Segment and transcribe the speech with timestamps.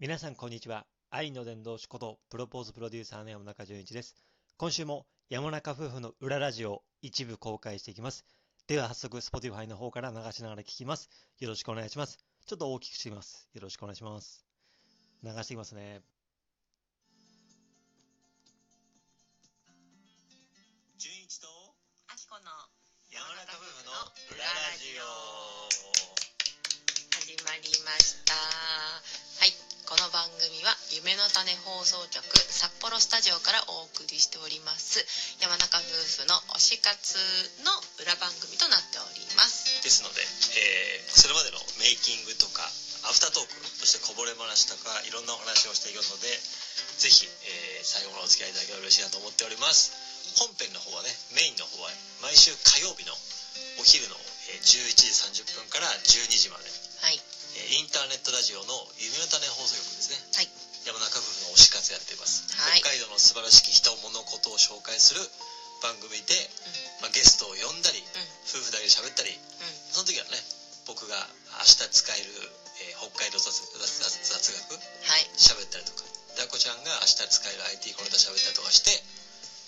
[0.00, 0.86] 皆さんこんにちは。
[1.10, 4.16] 愛の伝道師ことプロポーズプロデューサーの山中淳一です。
[4.56, 8.24] 今週も山中夫婦の裏ラジオを一部公開していきます。
[8.66, 11.10] では早速 Spotify の方から流しながら聞きます。
[11.38, 12.16] よろしくお願いします。
[12.46, 13.46] ちょっと大きくしてみます。
[13.52, 14.42] よろしくお願いします。
[15.22, 16.00] 流していきますね。
[20.96, 21.46] 純一と
[22.08, 22.48] あきこの
[23.12, 23.92] 山中夫婦の
[24.32, 25.60] 裏ラジオ
[27.12, 29.09] 始まりましたはい
[29.90, 35.02] この番組は夢の種放送局札幌スタジオからお送りしております
[35.42, 37.18] 山中夫婦の推し活
[37.66, 40.22] の裏番組となっておりますですので、
[40.54, 42.70] えーそれまでのメイキングとか
[43.02, 43.50] アフタートーク
[43.82, 46.38] そしてこぼれ話とかいろんなお話をしていくので
[47.02, 49.90] ぜひ、えー最後までお付き合いいただければ嬉しいなと思っております。
[50.38, 51.90] 本編の方はねメインの方は
[52.22, 53.16] 毎週火曜日の
[53.78, 54.14] お昼の、
[54.62, 55.08] 11時
[55.42, 56.64] 30分から12時まで、
[57.60, 60.16] えーインターネットラジオの夢の種放送局ですね。
[60.32, 60.48] はい。
[60.88, 62.80] 山中夫婦の推し活やっています、はい。
[62.80, 65.20] 北海道の素晴らしき人物事を紹介する
[65.84, 66.32] 番組で、
[67.04, 68.00] まあ、ゲストを呼んだり
[68.48, 69.68] 夫婦だけで喋ったりうん。
[69.68, 70.40] うんその時はね
[70.88, 71.28] 僕が
[71.60, 72.32] 明日使える、
[72.80, 74.80] えー北海道雑雑雑雑学は
[75.20, 75.28] い。
[75.36, 76.04] 喋ったりとか。
[76.36, 79.02] であこちゃんが明日使える IT このネタ喋ったりとかして、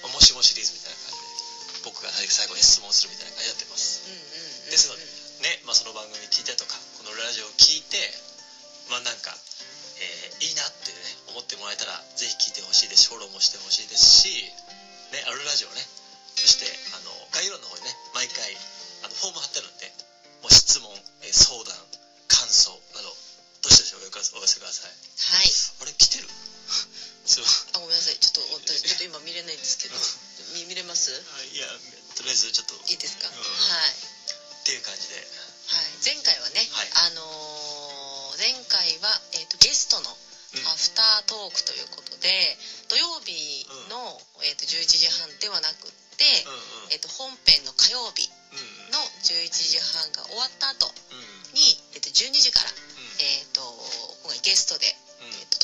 [0.00, 4.00] まあもしもシリーズみたいな感じで僕が最後に質問するみたいな感じでやってます。
[4.08, 5.04] うんうんうんですので
[5.44, 6.78] ね、まあ、その番組聞いたりとか
[7.16, 8.12] ラジオを聞いて
[8.90, 9.36] まあなんか、
[10.00, 10.98] えーいいなってね
[11.30, 13.04] 思ってもらえたらぜひ聞いてほしいです。
[13.04, 14.44] しフォローもしてほしいですし
[15.14, 15.80] ねあるラジオね。
[16.36, 18.52] そしてあの概要欄の方にね毎回
[19.02, 19.88] あのフォーム貼ってあるんで
[20.42, 20.90] もう質問、
[21.22, 21.72] えー相談
[22.28, 23.14] 感想など
[23.62, 24.90] どしどしお寄せお寄せください。
[24.90, 25.48] はい。
[25.80, 26.28] あれ来てる？
[27.72, 28.16] あごめんなさい。
[28.20, 29.96] ちょっと私 ちょっと今見れないんですけど
[30.52, 31.14] 見見れます？
[31.14, 31.68] あいや
[32.16, 32.74] とりあえずちょっと。
[32.90, 33.34] いいですか、うん。
[33.40, 33.90] はい。
[33.92, 35.14] っていう感じで。
[35.14, 35.24] はい、
[36.04, 36.88] 前回はね、はい。
[37.08, 37.64] あのー
[38.34, 40.60] 前回は、えー、とゲストのうん。
[40.68, 42.30] アフタートークということで
[42.86, 43.98] 土曜日の、
[44.46, 46.94] えー、と11時半ではなくって、うんうん。
[46.94, 51.58] えー、と本編の火曜日うんの11時半が終わった後うんうん。
[51.58, 52.76] に、えー、と12時から、うん。
[53.18, 53.64] えー、と
[54.28, 54.86] 今回ゲストで、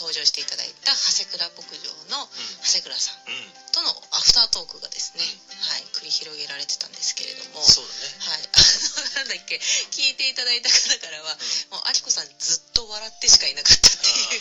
[0.00, 2.24] 登場していただいた長谷倉牧場の
[2.64, 7.62] 長谷倉さんうんとのアフタートークがですね、うはい、繰り広げられてたんですけれども。
[7.62, 8.18] そうだね。
[8.18, 9.62] はい、 あのなんだっけ
[9.94, 11.38] 聞いていただいた方からは、
[11.70, 14.38] もうあきこさんずっと笑ってしかいなかったってい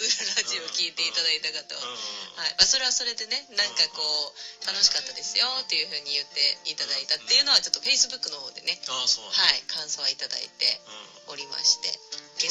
[0.00, 1.86] う裏ラジオを聞いていただいた方は、
[2.36, 2.54] はい。
[2.56, 11.88] まあ、それはそれでねなんかこう楽しかったですよっていうふうに言っていただいたっていうのはちょっとフェイスブックの方でね、はい、感想はいただいてうんおりまして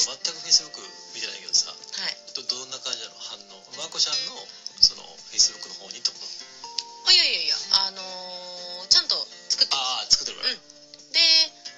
[0.00, 0.80] 全くフェイスブック
[1.14, 1.76] 見てないけどさは
[2.08, 2.16] い。
[2.32, 3.16] どどんな感じなの？
[3.18, 3.60] 反応？
[3.76, 4.36] まこちゃんの
[4.80, 6.24] そのフェイスブックの方にってこと
[7.08, 7.56] あいやいやいや
[7.88, 9.16] あのーちゃんと
[9.48, 10.52] 作ってああ作ってるから。
[10.52, 10.60] うん。
[11.12, 11.20] で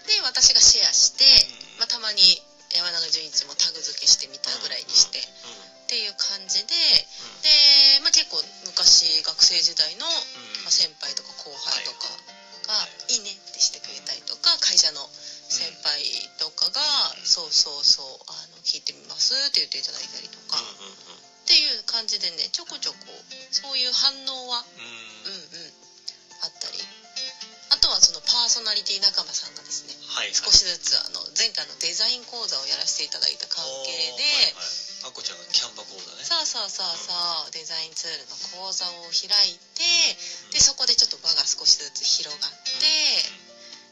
[0.07, 1.79] で私がシェアして、うん。
[1.81, 2.21] まあ、たまに
[2.75, 10.05] 山中淳一もタグ付けしてみたぐらいにして、っていう感じでで、まあ、結構昔学生時代の、
[10.67, 12.11] まあ、先輩とか後輩とか
[12.67, 13.21] がはい「いい。
[13.23, 15.09] ね」ってしてくれたりとか会社の
[15.49, 16.03] 先輩
[16.39, 16.83] とかが
[17.17, 18.04] うん「そうそうそう
[19.35, 20.95] す」って言っていただいたりとか、うんうん
[21.45, 23.05] っていう感じでねちょこちょこ
[23.53, 25.45] そういう反応はうんうん。
[25.53, 25.73] うんうん。
[26.41, 26.81] あったり。
[27.69, 34.55] あとはそのパーソナリティ仲間さんがですねはい少しずつあの前回のデザイン講座をやらせていただいた関係で、
[35.05, 36.25] あこちゃんがキャンバコーダね。
[36.25, 37.13] そうそうそうそ
[37.49, 39.85] う、デザインツールの講座を開いて、
[40.53, 42.89] でそこでちょっと場が少しずつ広がって、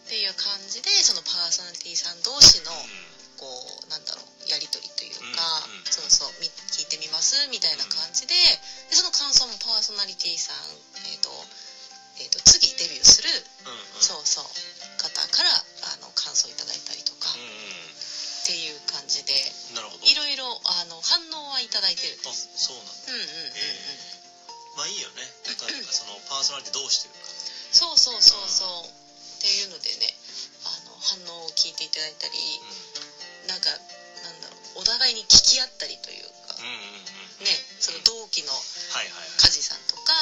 [0.06, 2.70] っていう感じでそのパーソナリティさん同士の
[3.36, 3.47] こ
[3.86, 4.21] うなんだろう
[10.22, 10.70] パーソナリティさん、
[11.10, 11.34] えーと
[12.22, 13.28] えー、と次デビューする、
[13.66, 13.98] うんうん。
[13.98, 14.46] そうそう
[15.02, 15.50] 方から
[15.90, 17.82] あの感想いただいたりとか、うん
[18.42, 19.38] っていう感じで
[19.70, 20.02] うんなるほど。
[20.02, 22.18] いろいろあの反応はいただいてる。
[22.18, 22.50] んであす。
[22.58, 23.14] そうなんだ。
[23.14, 23.54] うんうんうんう
[24.74, 24.78] ん。
[24.78, 25.22] まあいいよね。
[25.46, 27.30] なんかそのパーソナリティどうしてるか。
[27.70, 28.90] そうそうそうそう。
[28.90, 30.10] っていうのでね
[30.66, 32.34] あの反応を聞いていただいたり
[33.46, 33.70] なんか
[34.26, 37.03] なんだろうお互いに聞き合ったりというかうんうんうん。
[37.41, 38.55] うんねその同期の
[39.37, 40.14] 梶さんとか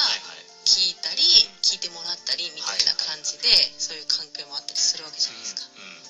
[0.65, 1.61] 聞いたりうん。
[1.61, 5.61] 聞いてもらったりみたいな感じでそういう関係もあったりするわけじゃないですか。
[5.77, 6.01] うん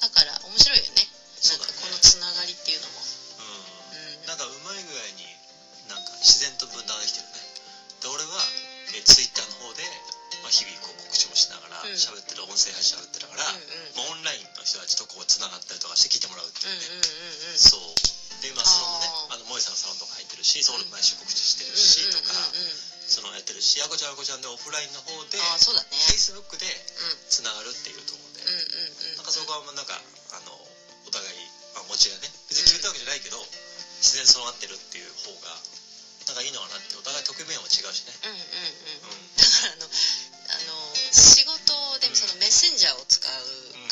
[0.00, 1.04] だから面白いよね。
[1.48, 3.00] なんかこのつながりっていうのも
[25.60, 25.88] そうだね。
[26.08, 27.28] Facebook でうん。
[27.28, 29.16] つながるっていうところで、うんうんうん。
[29.16, 30.00] なんかそこはまあなんか
[30.32, 30.56] あの
[31.06, 31.36] お互い、
[31.76, 33.44] まあ、持ちがね別に決めたわけじゃないけど、
[34.00, 35.60] 自然備わってるっていう方が
[36.26, 38.16] なんかいいのかなってお互い局面も違うしね。
[38.24, 38.40] うんうん
[39.04, 39.12] うん。
[39.12, 39.36] うん。
[39.36, 42.16] だからあのあの仕事でうん。
[42.16, 43.30] そのメッセンジャーを使う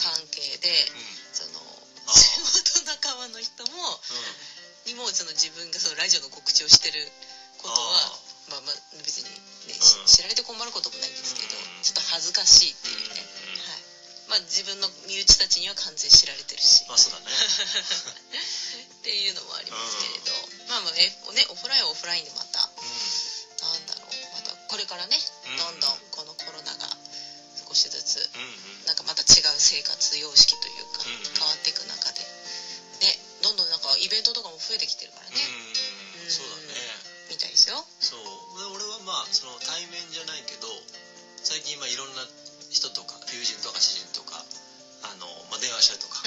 [0.00, 0.88] 関係で、
[1.36, 1.44] 仕
[2.64, 4.00] 事仲間の人も
[4.86, 7.06] にもその自分がそのラジオの告知をしてる
[7.58, 8.18] ことは
[8.50, 9.30] まあまあ別にね、
[9.68, 9.80] うん。
[9.80, 11.82] し知られて困ることもないんですけど、うん。
[11.82, 13.88] ちょっと恥ずかしいっていうね、うんはい。
[14.28, 17.26] まあ自分の身内たちには完全に知られてるし、まあそうだね。
[19.00, 20.32] っていうのもありますけれど、
[20.68, 24.08] まあまあえねオフラインはオフラインでまたうなんだろう。
[24.34, 25.16] またこれからね
[25.46, 25.56] うん。
[25.56, 26.88] どんどんこのコロナが
[27.68, 32.20] 少しずつんうなんかまた違う生活様式というかうん変わっていく中で。
[33.00, 35.36] ねどんどんなんかイベントとかも増えてきてるからね。
[36.24, 37.07] うんそうだね
[39.78, 40.66] 対面じゃないけど
[41.46, 42.26] 最近まあいろんな
[42.66, 44.42] 人とか友人とか知人とか
[45.06, 46.18] あの、まあ、電話したりとか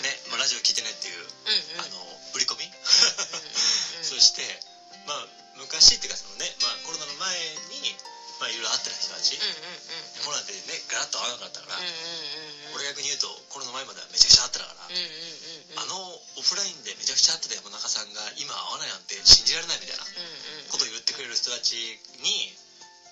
[0.00, 1.20] ねまあ、ラジオ聞いてねっていう、
[1.76, 2.00] あの
[2.32, 2.64] 売り込み、
[4.00, 4.40] そして
[5.04, 5.28] まあ
[5.60, 7.36] 昔っていうかそのね、まあ、コロナの前
[7.76, 7.92] に
[8.40, 9.36] まあいろいろ会ってた人たち、
[10.24, 11.80] コロナでねガラッと会わなかったから、
[12.72, 14.88] 俺逆に言うとコロナ前まではめちゃくちゃ会ってたから、
[15.82, 20.04] あのオフラインでめちゃくちゃ会ってた山中さんが今会わないなんて信じられないみたいな
[20.70, 22.54] ことを言ってくれる人たちに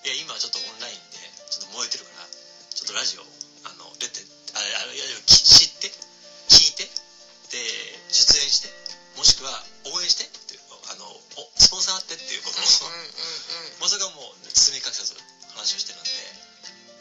[0.05, 1.17] いや今はちょっとオンラインで
[1.49, 3.25] ちょっと燃えてるからちょっとラジオ
[3.65, 4.21] あの出て
[4.53, 5.89] ああい知って
[6.49, 6.85] 聞いて
[7.51, 7.57] で
[8.09, 8.69] 出演して
[9.17, 9.51] もしくは
[9.93, 15.15] 応援してっていうあのおスポンサーあってっていうことを、うんうんうんもう包み隠さず
[15.53, 16.09] 話をしてるんで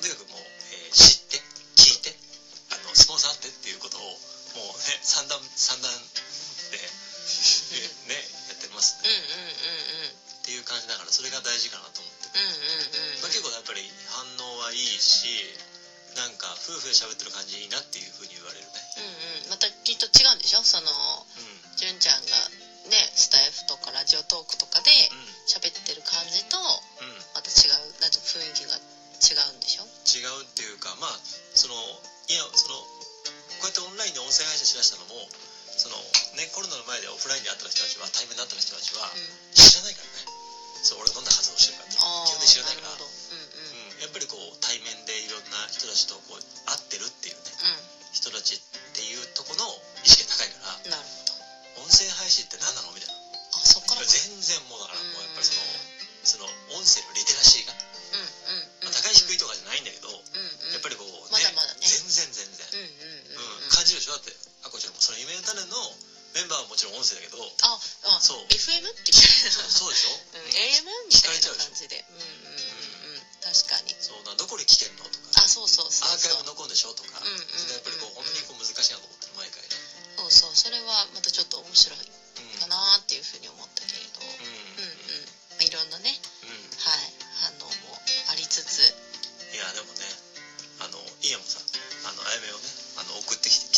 [0.01, 1.43] とにかくもう、えー知って
[1.77, 2.15] 聞いて
[2.73, 5.91] あのスポンサーあってっていうことをもうね三段三段
[6.73, 6.89] で、え
[8.09, 8.17] ね
[8.49, 9.11] やってますね。
[9.11, 10.17] うんうんうんうん。
[10.41, 12.06] っていう感じだからそれが大事かなと思
[12.45, 13.23] ってて、うんうんうん。
[13.23, 15.27] まあ、結構やっぱり反応はいいし
[16.17, 18.73] なんか夫婦で喋ってる感じいいなっていうふうに言われるね。
[19.45, 19.51] うんうん。
[19.53, 20.65] またきっと違うんでしょ？
[20.65, 21.77] そのうん。
[21.77, 22.33] 純ちゃんが
[22.89, 24.89] ねスタイフとかラジオトークとかで
[25.45, 26.57] 喋ってる感じと
[27.01, 27.09] うん。
[27.09, 28.81] うんまた違うなん雰囲気が
[29.21, 29.85] 違うんでしょ？
[30.09, 31.21] 違うっていうかまあ
[31.53, 31.77] その
[32.29, 32.81] いやその
[33.61, 35.29] こうやってオンラインで音声配信しだしたのも
[35.77, 36.01] その
[36.41, 39.21] ねコロナの前でオフラインで会った人たちは対面で会った人たちはうん。
[39.53, 40.16] 知らないからね
[40.87, 42.95] そう俺どんな活動してるかって基本的に知らないから。
[42.95, 43.11] うん
[43.97, 47.51] やっぱりこう対面でいろんな人たちとこう会ってるっていうね。
[48.13, 48.61] 人たちっ
[48.93, 49.65] ていうとこの
[50.05, 51.89] 意識が高いからうんなるほど。
[51.89, 53.17] 音声配信って何なのみたいな。
[53.57, 54.05] あそっから。
[54.05, 60.73] か全然もうだからもうやっぱりそのうその音声のリテラシーが、んうんうんまあ、高い低いとかじゃないんだけど、うんうん。
[60.77, 61.81] やっぱりこう、まだまだね。
[61.89, 64.13] 全然全然、うん感じるでしょ？
[64.13, 65.73] だってあこちらもその夢の種の
[66.37, 67.81] メンバーはもちろん音声だけどあ
[68.13, 68.45] あそう。
[68.53, 70.45] FM って聞かれそうそうでしょ、うん。
[70.45, 70.53] うん。
[70.53, 72.05] AM みたいな感じで。
[72.13, 73.95] うんうんうんうん確かに。
[74.03, 75.41] そうなどこで聞けんのとか。
[75.41, 76.93] あそうそうそうアーカイブ残るんでしょ？
[76.93, 77.73] とか、うんうんうん。
[77.73, 79.73] やっぱりこう本当にこう難しいなと思ってる毎回ね。
[80.21, 80.57] そうそう。
[80.59, 84.21] それはまたちょっと面白いうんかなっていうふうに思ったけれど。
[84.21, 84.85] うん。
[84.85, 85.25] うんうん。
[85.57, 86.11] まあいろんなね。
[86.45, 86.53] うん。
[86.85, 87.17] はい。
[87.49, 87.97] 反応も
[88.29, 88.83] ありつつ。
[89.55, 90.05] いやでもね
[90.83, 91.63] あのイヤもさ
[92.05, 92.67] あのあやめをね
[92.99, 93.76] あの送ってきて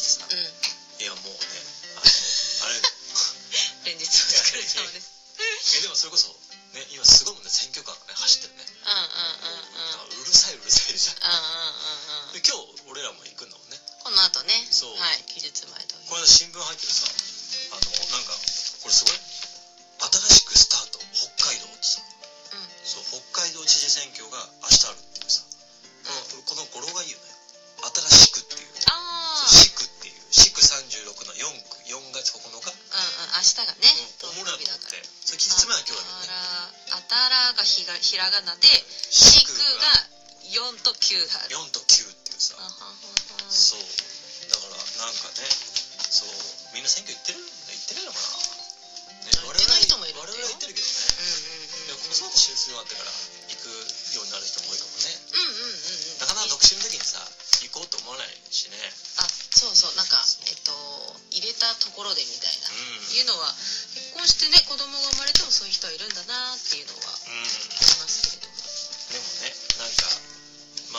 [38.08, 38.66] ひらがなで
[39.10, 40.08] しくが
[40.48, 41.77] 4と9ある4と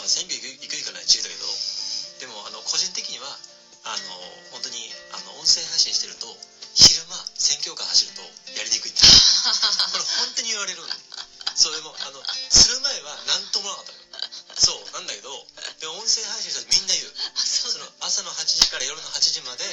[0.09, 1.45] 選挙行く行くいくらい知れたけど
[2.19, 3.29] でもあの個人的には
[3.85, 4.17] あの
[4.51, 6.25] 本当にあの音声配信してると
[6.73, 8.25] 昼間選挙カー走ると
[8.57, 8.91] やりにくい。
[8.91, 10.89] ってこれ本当に言われるん
[11.55, 15.29] それもあのする前は何ともなかったそうなんだけど
[15.79, 17.13] でも音声配信したらみんな言う。
[17.69, 19.63] その朝の8時から夜の8時まで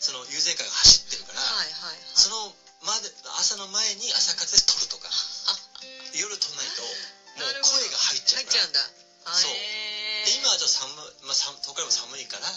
[0.00, 2.54] その遊説会が走ってるから、はいはいはい、その
[2.86, 5.10] まで朝の前に朝活で撮るとか。
[6.14, 9.07] 夜撮らないともう声が入っちゃうから。
[9.34, 9.52] そう。
[9.52, 12.48] で今はちょっと寒い、まあ、寒東海も寒いから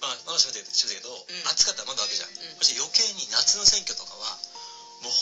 [0.00, 1.48] まあ窓閉めて閉めてるけど、ん。
[1.48, 4.36] 暑かったら窓開けじゃん、んそして余計に夏の選挙とかは
[5.00, 5.12] もう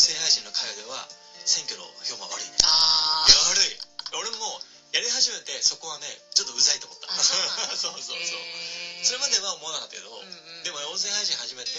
[0.00, 1.04] 声配信の会では
[1.44, 2.48] 選挙の評判悪い。
[2.48, 3.76] ねあいや悪い。
[4.16, 4.58] 俺も
[4.90, 7.12] やり始めてそこはねちょっとうざいと思った。
[7.12, 7.14] あ
[7.76, 8.18] そうそうそう
[9.04, 10.62] それまでは思わなかったけど、うんうん。
[10.64, 11.70] でも音声配信始めて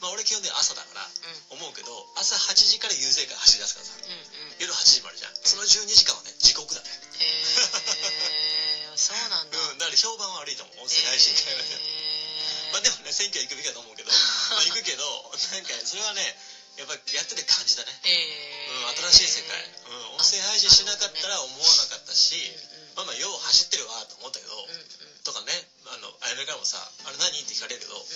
[0.00, 1.04] まあ俺基本的に朝だから
[1.50, 1.60] うん。
[1.60, 3.92] 思うけど朝8時から遊説会走り出すからさ。
[3.98, 4.56] うんうん。
[4.58, 6.90] 夜8時までじゃんその12時間はね地獄だね。
[7.20, 9.58] へえ そうなんだ。
[9.58, 10.80] うんだから評判は悪いと思う。
[10.82, 11.34] 音声配信。
[11.34, 12.72] 会はねへー。
[12.72, 14.10] まあでもね選挙は行くべきだと思うけど。
[14.10, 15.06] まあ行くけど
[15.52, 16.36] なんかそれはね
[16.76, 18.00] やっぱやってて感じだね。
[18.02, 18.88] へー。
[18.88, 22.50] うん、新しい世界、うん、音声配信しなかったら思わなかったし、
[22.96, 24.80] まあまあよう走ってるわと思ったけど、うんうん。
[24.80, 28.06] うんとかねあのあやめからもさ「あれ何?」って聞かれるけど、うん。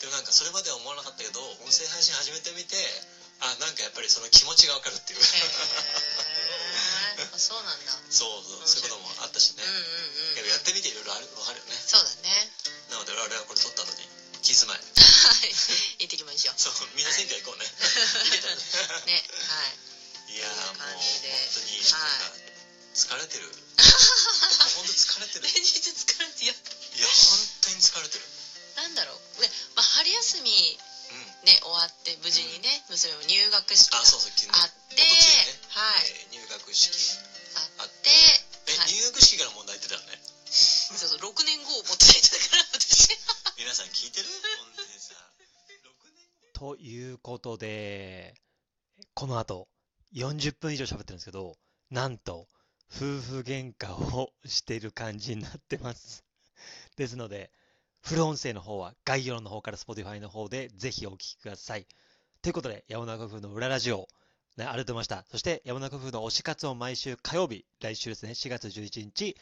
[0.00, 2.76] でもなんかそれまでは思わなかったけど音声配信始めてみて
[3.40, 5.20] あなんかやっぱりその気持ちがわかるっていう。
[5.20, 5.28] へえ
[7.34, 7.92] あそうなんだ。
[8.10, 10.50] そうそうそういうこともあったしね、うんうんうん。
[10.50, 11.74] やってみていろいろあるわかるよね。
[11.74, 12.50] そうだね。
[12.90, 14.06] なので我々はこれ撮った後に
[14.42, 14.86] キズ前はい。
[16.04, 16.54] 行ってきましょう。
[16.58, 17.66] そうみんな選挙行こうね。
[17.66, 18.62] 行けたらね。
[19.06, 19.66] ねは
[20.30, 20.34] い。
[20.34, 21.00] いやーもう感本
[21.54, 21.96] 当にか
[22.94, 23.46] 疲れてる。
[23.46, 23.58] も う
[24.78, 25.42] 本当疲れてる。
[25.42, 26.13] 連日疲
[32.04, 35.00] って無事にね娘も入学式があそうそう昨日あって
[35.72, 36.04] はい。
[36.04, 36.92] えー入学式。
[37.56, 38.92] あっあっててえ、はい。
[38.92, 40.20] 入学式から問題言ってたよね。
[40.44, 43.08] そうそう6年後を持ってないだから私
[43.56, 44.28] 皆さん聞いてる？
[44.60, 45.16] 本当にさ。
[45.80, 48.34] 6年ということで、
[49.14, 49.66] この後、
[50.14, 51.56] 40分以上喋ってるんですけど、
[51.90, 52.46] なんと、
[52.94, 56.24] 夫婦喧嘩をしている感じになってます。
[56.96, 57.50] ですので、
[58.04, 61.86] フル音声の方は概要欄の方から Spotify の方でぜひお聞きください。
[62.42, 64.08] ということで、山中夫婦の裏ラジオ、
[64.58, 65.24] ね、ありがとうございました。
[65.30, 69.34] そして、山中夫婦の推し活を毎週火曜日、来週ですね、4月11日、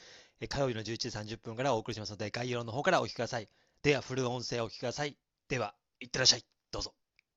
[0.49, 3.49] 火曜日の11時30分からお送りしますので、概要欄の方からお聞きください。
[3.83, 5.17] では、フル音声をお聞きください。
[5.49, 6.45] では、いってらっしゃい。
[6.71, 6.95] どうぞ。